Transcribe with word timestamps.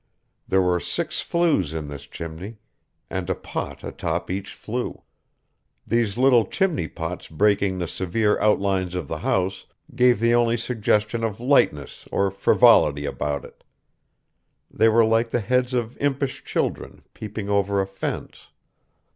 There 0.47 0.63
were 0.63 0.79
six 0.79 1.21
flues 1.21 1.75
in 1.75 1.87
this 1.87 2.07
chimney, 2.07 2.57
and 3.07 3.29
a 3.29 3.35
pot 3.35 3.83
atop 3.83 4.31
each 4.31 4.55
flue. 4.55 5.03
These 5.85 6.17
little 6.17 6.47
chimney 6.47 6.87
pots 6.87 7.27
breaking 7.27 7.77
the 7.77 7.87
severe 7.87 8.39
outlines 8.39 8.95
of 8.95 9.07
the 9.07 9.19
house, 9.19 9.67
gave 9.93 10.19
the 10.19 10.33
only 10.33 10.57
suggestion 10.57 11.23
of 11.23 11.39
lightness 11.39 12.07
or 12.11 12.31
frivolity 12.31 13.05
about 13.05 13.45
it. 13.45 13.63
They 14.71 14.89
were 14.89 15.05
like 15.05 15.29
the 15.29 15.39
heads 15.39 15.71
of 15.75 15.95
impish 15.99 16.43
children, 16.45 17.03
peeping 17.13 17.51
over 17.51 17.79
a 17.79 17.85
fence.... 17.85 18.47